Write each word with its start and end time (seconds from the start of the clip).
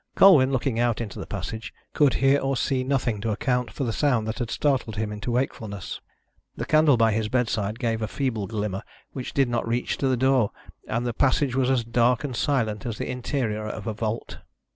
Colwyn, 0.15 0.51
looking 0.51 0.79
out 0.79 0.99
into 0.99 1.19
the 1.19 1.27
passage, 1.27 1.71
could 1.93 2.15
hear 2.15 2.39
or 2.41 2.57
see 2.57 2.83
nothing 2.83 3.21
to 3.21 3.29
account 3.29 3.69
for 3.69 3.83
the 3.83 3.93
sound 3.93 4.27
that 4.27 4.39
had 4.39 4.49
startled 4.49 4.95
him 4.95 5.11
into 5.11 5.29
wakefulness. 5.31 6.01
The 6.55 6.65
candle 6.65 6.97
by 6.97 7.11
his 7.11 7.29
bedside 7.29 7.77
gave 7.77 8.01
a 8.01 8.07
feeble 8.07 8.47
glimmer 8.47 8.81
which 9.13 9.31
did 9.35 9.47
not 9.47 9.67
reach 9.67 9.99
to 9.99 10.07
the 10.07 10.17
door, 10.17 10.49
and 10.87 11.05
the 11.05 11.13
passage 11.13 11.53
was 11.55 11.69
as 11.69 11.83
dark 11.83 12.23
and 12.23 12.35
silent 12.35 12.83
as 12.87 12.97
the 12.97 13.11
interior 13.11 13.67
of 13.67 13.85
a 13.85 13.93
vault. 13.93 14.39